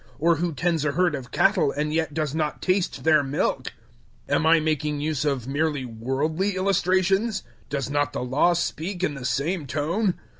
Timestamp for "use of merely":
4.99-5.85